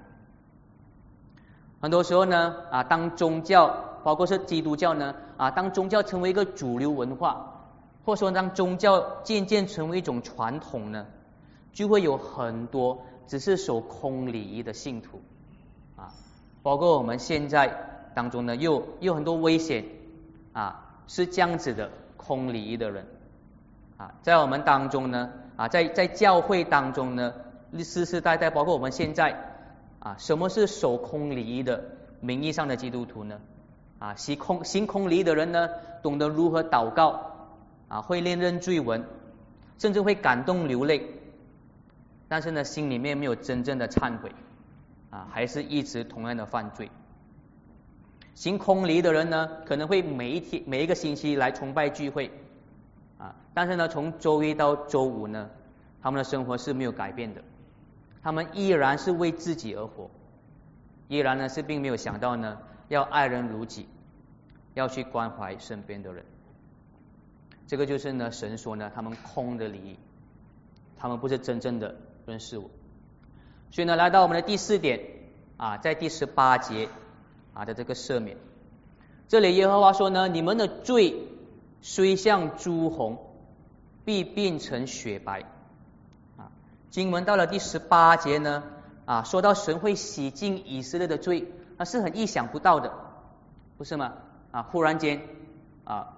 [1.82, 7.64] 很多时候呢，啊，当宗教，包括是基督教呢，啊，当宗教成为一个主流文化，
[8.04, 11.06] 或者说当宗教渐渐成为一种传统呢，
[11.72, 15.22] 就会有很多只是守空礼仪的信徒，
[15.96, 16.12] 啊，
[16.62, 19.86] 包括我们现在当中呢，又又很多危险，
[20.52, 23.08] 啊，是这样子的空礼仪的人。
[23.96, 27.34] 啊，在我们当中呢，啊，在在教会当中呢，
[27.78, 29.38] 世世代代，包括我们现在，
[30.00, 31.82] 啊，什么是守空礼仪的
[32.20, 33.40] 名义上的基督徒呢？
[34.00, 35.70] 啊，行空行空礼仪的人呢，
[36.02, 37.36] 懂得如何祷告，
[37.90, 39.04] 啊，会念认罪文，
[39.78, 41.06] 甚至会感动流泪，
[42.28, 44.32] 但是呢，心里面没有真正的忏悔，
[45.10, 46.90] 啊，还是一直同样的犯罪。
[48.36, 52.32] 行空礼的人呢，可能会每一天每一个星期来崇拜聚会。
[53.18, 55.50] 啊，但是呢，从周一到周五呢，
[56.02, 57.42] 他们的生活是没有改变的，
[58.24, 60.10] 他们依然是为自己而活，
[61.10, 62.60] 依然呢是并没有想到呢
[62.90, 63.88] 要爱人如己，
[64.74, 66.26] 要去关怀身边的人，
[67.66, 69.98] 这个就是呢神说呢他们空的礼仪，
[70.98, 72.70] 他们不是真正的认识我，
[73.72, 75.00] 所以呢来到我们的第四点
[75.56, 76.90] 啊，在第十八节
[77.54, 78.36] 啊的这个赦免，
[79.30, 81.16] 这里耶和华说呢你们的罪。
[81.82, 83.18] 虽像朱红，
[84.04, 85.46] 必变成雪白。
[86.36, 86.52] 啊，
[86.90, 88.64] 经文到了第十八节呢，
[89.06, 92.92] 啊，说到神会洗净以色列的罪，那是很意想不到的，
[93.78, 94.14] 不是吗？
[94.52, 95.22] 啊，忽然间，
[95.86, 96.10] 啊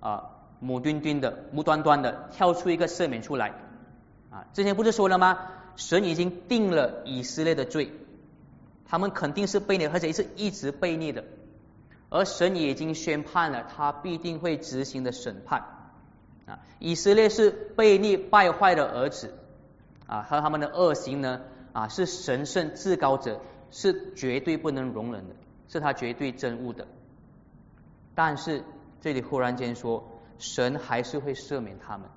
[0.00, 3.52] 啊，木墩墩的、木端端的跳出一个赦免出来。
[4.30, 5.38] 啊，之前不是说了吗？
[5.76, 7.92] 神已经定了以色列的罪，
[8.86, 11.24] 他们肯定是悖逆，而且是一直悖逆的。
[12.08, 15.62] 而神已经宣判了，他必定会执行的审判
[16.46, 16.60] 啊！
[16.78, 19.34] 以色列是悖逆败坏的儿子
[20.06, 21.42] 啊，和他们的恶行呢
[21.74, 23.40] 啊，是神圣至高者
[23.72, 25.34] 是绝对不能容忍的，
[25.66, 26.86] 是他绝对憎恶的。
[28.14, 28.62] 但是
[29.00, 30.04] 这里忽然间说，
[30.38, 32.08] 神还是会赦免他们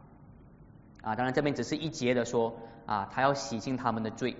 [1.02, 1.15] 啊！
[1.15, 4.36] 当然这边只是一节的说啊，他要洗净他们的罪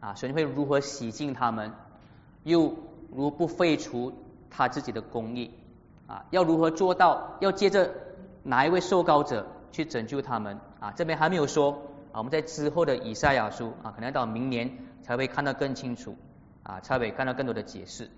[0.00, 1.72] 啊，神会如何洗净他们，
[2.44, 2.74] 又
[3.10, 4.12] 如不废除。
[4.52, 5.54] 他自己的公义
[6.08, 7.36] 啊，要如何做到？
[7.38, 7.94] 要借着
[8.42, 10.90] 哪一位受膏者去拯救他们啊？
[10.96, 11.70] 这边还没有说
[12.10, 16.16] 啊，我们在之后的以赛亚书啊，可能要到明年才会看到更清楚
[16.62, 18.10] 啊，才会看到更多的解释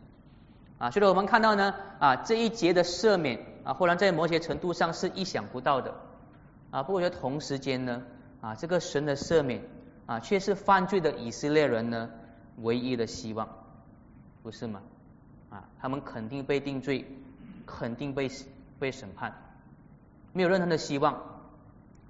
[0.78, 0.90] 啊。
[0.90, 5.94] 所以我们看到呢啊，这一节的赦免啊，忽然在某些程度上是意想不到的
[6.70, 6.83] 啊。
[6.83, 8.02] 不过我觉得同时间呢
[8.40, 9.62] 啊，这个神的赦免
[10.07, 12.11] 啊，却是犯罪的以色列人呢
[12.59, 13.48] 唯一的希望，
[14.42, 14.83] 不是吗？
[15.50, 17.07] 啊，他们肯定被定罪，
[17.66, 18.31] 肯定被
[18.78, 19.35] 被审判，
[20.33, 21.22] 没有任何的希望。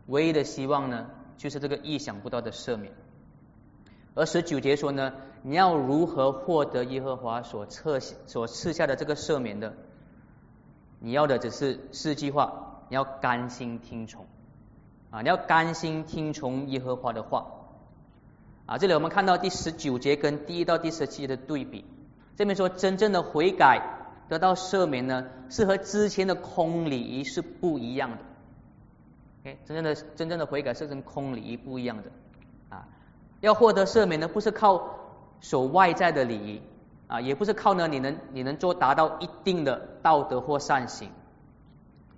[0.07, 2.93] 唯一的希望呢，就是这个意想不到的赦免。
[4.15, 5.13] 而十九节说呢，
[5.43, 9.75] 你要如何获得耶和华所赐所赐下的这个赦免的？
[11.01, 14.25] 你要的只是四句话，你要甘心听从
[15.11, 17.47] 啊，你要甘心听从耶和华的话
[18.67, 18.79] 啊。
[18.79, 21.85] 这里我们看到第十九节跟第一到第十七节的对比。
[22.37, 23.83] 这边说真正的悔改
[24.29, 28.19] 得到赦免呢，是和之前的空礼仪是不一样的。
[29.45, 32.05] 哎，真正的真正的悔改是跟空礼仪不一样的
[32.69, 32.87] 啊。
[33.41, 35.02] 要获得赦免呢，不是靠
[35.43, 36.63] 守外在的礼仪
[37.09, 41.11] 啊，也不是靠呢你能你能做达到一定的道德或善行。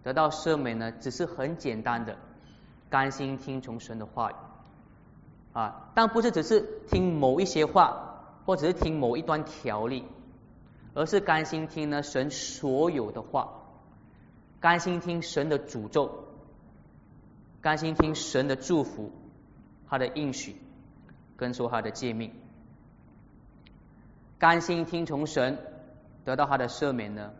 [0.04, 2.16] 得到赦免呢，只是很简单的
[2.90, 4.34] 甘心听从神的话语。
[5.54, 10.04] 啊，但不是只是听某一些话，或者是听某一段条例，
[10.94, 13.62] 而是甘心听呢神所有的话，
[14.60, 16.24] 甘心听神的诅咒，
[17.62, 19.12] 甘心听神的祝福，
[19.88, 20.56] 他的应许，
[21.36, 22.32] 跟说他的诫命，
[24.44, 25.56] 甘心听从神，
[26.22, 27.32] 得到他的赦免呢？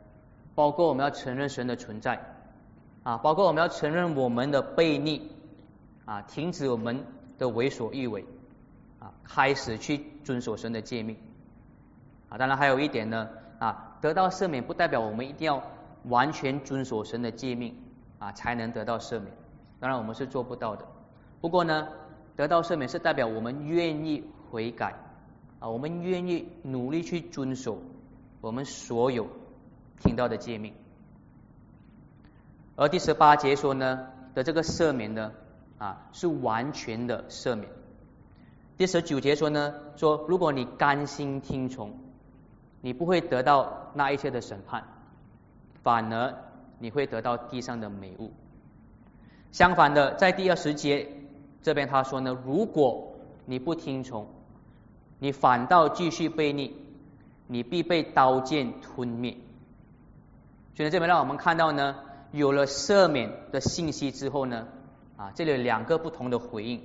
[0.54, 2.18] 包括我们要承认神的存在
[3.02, 5.30] 啊，包括我们要承认我们的悖逆
[6.06, 7.04] 啊，停止我们
[7.36, 8.24] 的为所欲为
[9.00, 11.18] 啊，开始去遵守神的诫命
[12.30, 12.38] 啊。
[12.38, 15.62] 当然还有一点呢啊，得到赦免不代表我们一定要
[16.04, 17.76] 完全遵守神的诫命
[18.18, 19.26] 啊才能得到赦免，
[19.78, 20.86] 当然我们是做不到的。
[21.42, 21.86] 不过呢，
[22.34, 24.94] 得到赦免是代表我们愿意悔改
[25.64, 27.78] 啊，我们愿意努力去遵守
[28.42, 29.26] 我们所有。
[30.00, 30.74] 听到的诫命，
[32.76, 35.32] 而第十八节说呢的这个赦免呢
[35.78, 37.70] 啊是完全的赦免。
[38.76, 41.94] 第十九节说呢说如果你甘心听从，
[42.82, 44.84] 你不会得到那一切的审判，
[45.82, 46.34] 反而
[46.78, 48.32] 你会得到地上的美物。
[49.52, 51.08] 相反的，在第二十节
[51.62, 53.14] 这边他说呢，如果
[53.46, 54.26] 你不听从，
[55.24, 56.74] 你反倒继续悖逆，
[57.46, 59.38] 你必被刀剑吞灭。
[60.76, 61.96] 所以这边让我们看到呢，
[62.30, 64.68] 有了赦免的信息之后呢，
[65.16, 66.82] 啊，这里有两个不同的回应，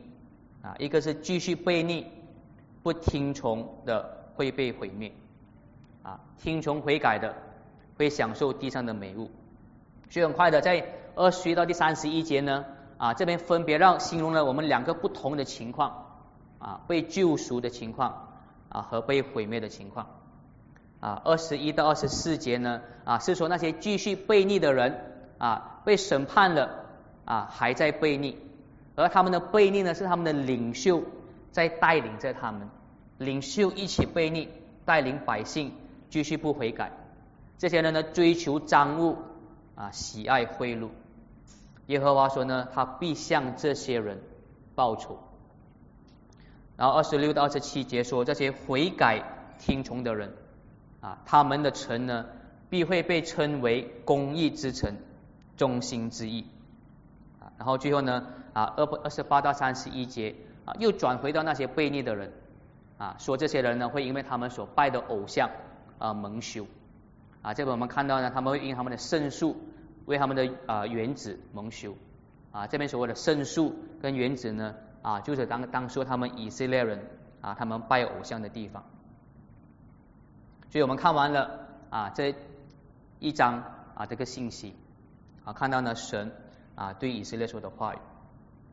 [0.61, 2.07] 啊，一个是继续悖逆、
[2.81, 5.11] 不听从的会被毁灭，
[6.01, 7.35] 啊，听从悔改的
[7.97, 9.29] 会享受地上的美物。
[10.09, 12.63] 所以很快的，在二十一到第三十一节呢，
[12.97, 16.05] 啊，这边分别让形容了我们两个不同的情况，
[16.57, 18.28] 啊，被救赎的情况，
[18.69, 20.07] 啊，和被毁灭的情况。
[20.99, 24.99] 啊，二十一到二十四节呢，啊，是说那些继续背逆的人
[25.37, 26.85] 啊，被审判了
[27.23, 28.37] 啊，还在背逆，
[28.95, 31.01] 而他们的背逆呢，是他们的领袖
[31.53, 32.69] 在带领着他们，
[33.17, 34.49] 领袖一起背逆，
[34.83, 35.71] 带领百姓
[36.09, 36.91] 继续不悔改，
[37.57, 39.15] 这些人呢，追求赃物
[39.75, 40.89] 啊，喜爱贿赂，
[41.87, 44.21] 耶和华说呢，他必向这些人
[44.75, 45.17] 报仇。
[46.79, 49.21] 然后二十六到二十七节说，这些悔改
[49.59, 50.31] 听从的人。
[51.01, 52.25] 啊，他们的城呢，
[52.69, 54.95] 必会被称为公义之城，
[55.57, 56.45] 忠心之义。
[57.39, 62.31] 啊，然后最后呢，啊二二十八到三十一节啊，又转回到那些悖逆的人
[62.97, 65.49] 啊，说这些人呢，会因为他们所拜的偶像
[65.97, 66.65] 啊蒙羞。
[67.41, 69.55] 啊，这个我们看到呢，他们会因他们的圣树
[70.05, 71.95] 为他们的啊原子蒙羞。
[72.51, 74.75] 啊，这边所谓的圣树跟原子呢，
[75.09, 77.03] 啊，就是当当说他们以色列人
[77.41, 78.83] 啊，他们拜偶像的地方。
[80.69, 81.49] 所以我们看完了
[81.89, 82.35] 啊这
[83.19, 83.63] 一章
[83.95, 84.75] 啊这个信息
[85.43, 86.31] 啊看到呢神
[86.75, 87.97] 啊对以色列说的话语。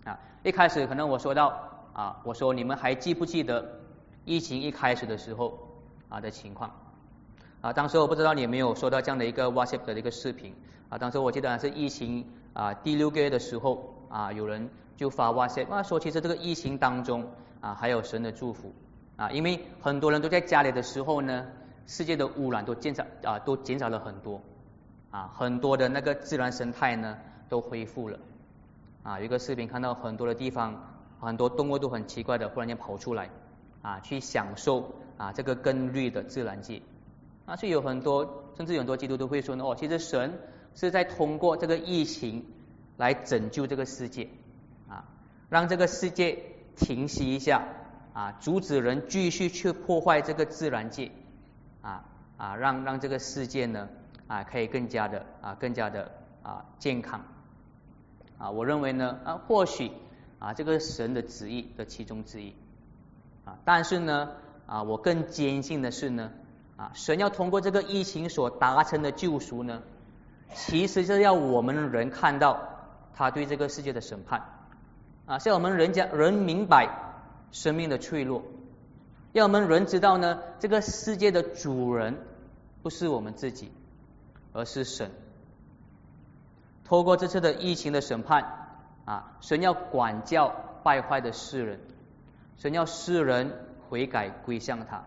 [0.05, 3.81] 啊一开始可能我说到啊我说你们还记不记得
[4.27, 5.59] 疫情一开始的时候
[6.11, 6.71] 啊的情况。
[7.63, 10.55] 啊当时我不知道你有没有收到这样的一个 WhatsApp 的一个视频。
[10.91, 17.27] 啊当时我记得是疫情啊第六个月的时候啊有人就发哇塞哇说其实这个疫情当中
[17.61, 18.73] 啊还有神的祝福
[19.17, 21.47] 啊因为很多人都在家里的时候呢。
[21.89, 24.41] 世界的污染都减少啊，都减少了很多
[25.13, 27.17] 啊，很多的那个自然生态呢
[27.49, 28.19] 都恢复了
[29.05, 29.21] 啊。
[29.21, 33.31] 有一个视频看到很多的地方，很多动物都很奇怪的忽然间跑出来
[33.83, 36.83] 啊，去享受啊这个更绿的自然界
[37.45, 37.55] 啊。
[37.55, 40.41] 所以有很多甚至很多基督徒会说呢，哦，其实神
[40.75, 42.45] 是在通过这个疫情
[42.97, 44.29] 来拯救这个世界，
[45.49, 46.43] 让这个世界
[46.77, 47.63] 停息一下
[48.13, 51.11] 啊，阻止人继续去破坏这个自然界。
[51.83, 52.05] 啊
[52.37, 53.89] 啊，让让这个世界呢
[54.27, 56.11] 啊可以更加的啊更加的
[56.43, 57.25] 啊健康
[58.39, 59.93] 啊，我认为呢啊或许
[60.41, 62.55] 啊这个神的旨意的其中之一
[63.45, 64.33] 啊，但是呢
[64.67, 66.33] 啊我更坚信的是呢
[66.77, 69.83] 啊神要通过这个疫情所达成的救赎呢，
[70.53, 72.69] 其实是要我们人看到
[73.15, 74.56] 他对这个世界的审判
[75.27, 76.89] 啊，是要我们人家人明白
[77.51, 78.43] 生命的脆弱。
[79.33, 82.17] 要我们人知道呢，这个世界的主人
[82.83, 83.71] 不是我们自己，
[84.53, 85.11] 而是神。
[86.85, 88.69] 透过这次的疫情的审判
[89.05, 90.55] 啊，神要管教
[90.85, 91.81] 败坏的世人，
[92.57, 93.53] 神要世人
[93.89, 95.05] 悔改归向他。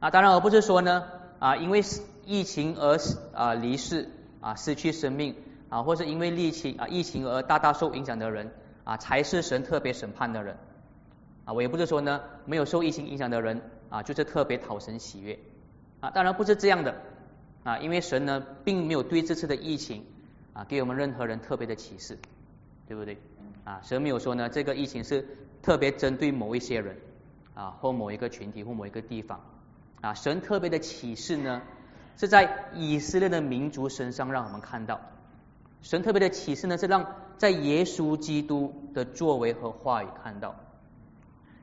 [0.00, 1.04] 啊，当然而不是说呢
[1.38, 1.82] 啊，因为
[2.26, 2.98] 疫情而
[3.32, 4.10] 啊离世
[4.40, 5.36] 啊失去生命
[5.68, 8.52] 啊，或是因为疫情啊疫情而大大受影响的人
[8.84, 10.56] 啊，才是神特别审判的人。
[11.44, 13.60] 啊，我也不是说呢，没有受疫情影响的人
[13.90, 15.38] 啊，就是特别讨神喜悦
[16.00, 16.94] 啊，当然不是这样的
[17.64, 20.04] 啊，因为神呢，并没有对这次的疫情
[20.52, 22.16] 啊，给我们任何人特别的启示，
[22.86, 23.18] 对不对？
[23.64, 25.26] 啊，神没有说呢，这个疫情是
[25.62, 26.96] 特别针对某一些人
[27.54, 29.40] 啊，或某一个群体或某一个地方
[30.00, 31.62] 啊，神特别的启示呢，
[32.16, 35.00] 是在以色列的民族身上让我们看到，
[35.82, 37.04] 神特别的启示呢，是让
[37.38, 40.56] 在耶稣基督的作为和话语看到。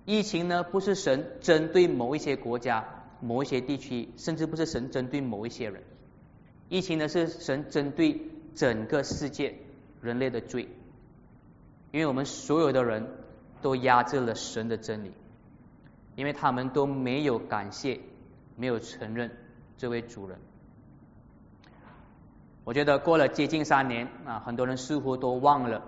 [0.06, 2.86] 疫情呢，不是神针对某一些国家、
[3.22, 5.84] 某一些地区，甚至不是神针对某一些人。
[6.68, 8.22] 疫情呢，是神针对
[8.56, 9.56] 整个世界
[10.02, 10.68] 人类的罪，
[11.92, 13.08] 因为我们所有的人
[13.62, 15.12] 都压制了神的真理，
[16.16, 18.00] 因为他们都没有感谢，
[18.56, 19.32] 没有承认
[19.78, 20.40] 这位主人。
[22.64, 25.82] 我觉得过了接近三年啊，很多人似乎都忘了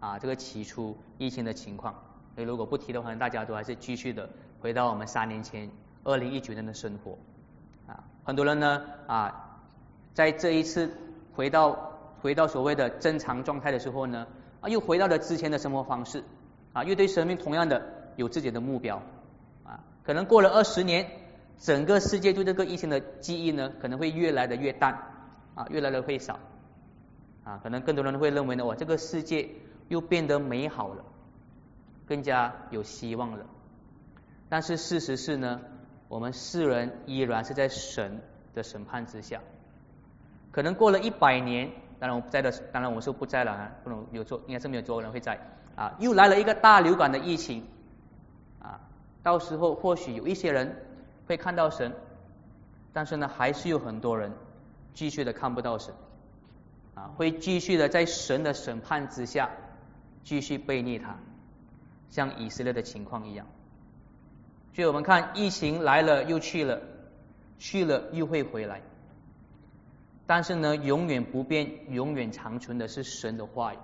[0.00, 1.94] 啊这个起初疫情的情况。
[2.34, 4.28] 所以如果不提的话，大家都还是继续的
[4.60, 5.70] 回到我们三年前
[6.04, 7.16] 二零一九年的生活
[7.86, 8.04] 啊。
[8.24, 9.60] 很多人呢啊，
[10.12, 10.90] 在这一次
[11.34, 14.26] 回到回到所谓的正常状态的时候呢，
[14.60, 16.22] 啊又回到了之前的生活方式
[16.74, 17.82] 啊，又对生命同样的
[18.16, 19.00] 有自己的目标
[19.64, 19.80] 啊。
[20.04, 21.08] 可能过了二十年，
[21.58, 25.15] 整个世界对这个疫情的记忆呢，可能会越来的越淡
[25.56, 26.38] 啊，越来的会少
[27.42, 27.58] 啊。
[27.64, 29.50] 可能更多人会认为呢，哇，这个世界
[29.88, 31.04] 又变得美好了。
[32.06, 33.44] 更加有希望了，
[34.48, 35.60] 但是事实是呢，
[36.06, 38.22] 我们世人依然是在神
[38.54, 39.40] 的审判之下。
[40.52, 45.36] 可能过了一百年，当然我不在的，当然我说不在了啊，不能有做，应该是没有做人会在
[45.74, 45.96] 啊。
[45.98, 47.66] 又来了一个大流感的疫情
[48.62, 48.78] 啊，
[49.24, 50.76] 到时候或许有一些人
[51.26, 51.92] 会看到神，
[52.92, 54.30] 但是呢，还是有很多人
[54.96, 55.94] 继续的看不到神
[56.94, 59.50] 啊，会继续的在神的审判之下
[60.24, 61.16] 继续背逆他。
[62.08, 63.46] 像以色列的情况一样，
[64.72, 66.80] 所以我们看疫情来了又去了，
[67.58, 68.80] 去了又会回来。
[70.24, 73.78] 但是呢，永远不变、永远长存的是神的话语。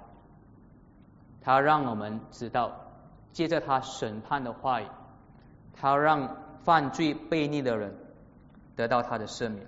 [1.43, 2.93] 他让我们知道，
[3.33, 4.87] 借着他审判的话语，
[5.75, 7.95] 他让犯罪悖逆的人
[8.77, 9.67] 得到他的赦免。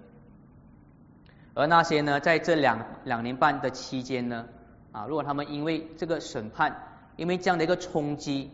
[1.54, 4.46] 而那些呢，在这两两年半的期间呢，
[4.92, 6.76] 啊，如果他们因为这个审判，
[7.16, 8.50] 因为这样的一个冲击，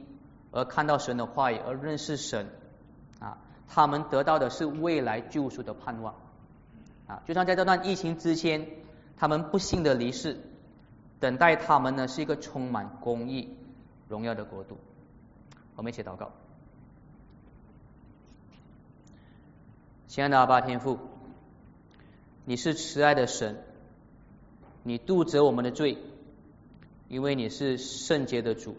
[0.52, 2.46] 而看到神的话语，而认识神
[3.18, 3.38] 啊，
[3.68, 6.14] 他们得到的是未来救赎的盼望
[7.06, 7.22] 啊。
[7.26, 8.68] 就像在这段疫情之前，
[9.16, 10.38] 他们不幸的离世，
[11.18, 13.56] 等待他们呢是一个充满公义、
[14.08, 14.78] 荣耀的国度。
[15.76, 16.30] 我们一起祷告，
[20.06, 20.98] 亲爱的阿爸天父，
[22.50, 23.62] 你是慈爱的神，
[24.82, 25.98] 你度责我们的罪。
[27.06, 28.74] 因为你是圣洁的主，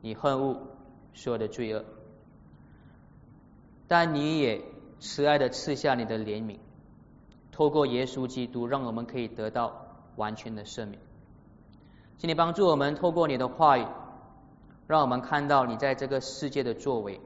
[0.00, 0.60] 你恨恶
[1.14, 1.84] 所有的罪恶，
[3.88, 4.62] 但你也
[5.00, 6.58] 慈爱的赐下你的怜悯，
[7.50, 11.00] 透过耶稣基督，让我们可以得到完全的赦免。
[12.18, 13.84] 请你帮助我们，透过你的话语，
[14.86, 17.20] 让我们看到你在这个世界的作为，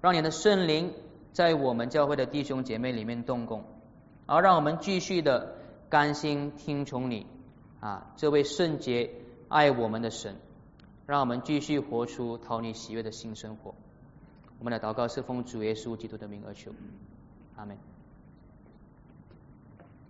[0.00, 0.92] 让你的圣灵
[1.32, 3.64] 在我们教会的弟兄姐妹里面动工，
[4.26, 5.56] 好让我们继续的
[5.90, 7.26] 甘心听从你。
[7.80, 9.10] 啊，这位圣洁
[9.48, 10.36] 爱我们的神，
[11.04, 13.74] 让我们继续活出讨你喜悦的新生活。
[14.60, 16.70] 我们的祷告是奉主耶稣基督的名而求，
[17.56, 17.91] 阿门。